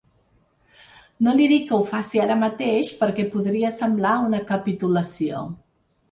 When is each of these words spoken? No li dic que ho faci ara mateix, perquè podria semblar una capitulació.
No 1.25 1.33
li 1.39 1.49
dic 1.49 1.67
que 1.71 1.75
ho 1.81 1.83
faci 1.91 2.21
ara 2.23 2.37
mateix, 2.43 2.89
perquè 3.01 3.25
podria 3.33 3.71
semblar 3.75 4.15
una 4.31 4.41
capitulació. 4.53 5.43